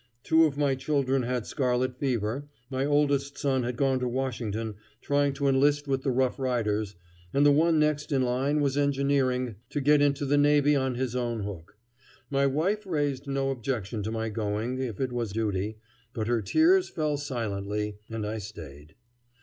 Two 0.23 0.45
of 0.45 0.57
my 0.57 0.73
children 0.73 1.21
had 1.21 1.45
scarlet 1.45 1.95
fever, 1.95 2.47
my 2.71 2.83
oldest 2.85 3.37
son 3.37 3.61
had 3.61 3.77
gone 3.77 3.99
to 3.99 4.07
Washington 4.07 4.73
trying 4.99 5.31
to 5.33 5.47
enlist 5.47 5.87
with 5.87 6.01
the 6.01 6.09
Rough 6.09 6.39
Riders, 6.39 6.95
and 7.35 7.45
the 7.45 7.51
one 7.51 7.77
next 7.77 8.11
in 8.11 8.23
line 8.23 8.61
was 8.61 8.75
engineering 8.75 9.57
to 9.69 9.79
get 9.79 10.01
into 10.01 10.25
the 10.25 10.39
navy 10.39 10.75
on 10.75 10.95
his 10.95 11.15
own 11.15 11.41
hook. 11.41 11.77
My 12.31 12.47
wife 12.47 12.83
raised 12.87 13.27
no 13.27 13.51
objection 13.51 14.01
to 14.01 14.11
my 14.11 14.29
going, 14.29 14.79
if 14.79 14.99
it 14.99 15.11
was 15.13 15.33
duty; 15.33 15.77
but 16.13 16.25
her 16.25 16.41
tears 16.41 16.89
fell 16.89 17.15
silently 17.15 17.99
and 18.09 18.25
I 18.25 18.39
stayed. 18.39 18.95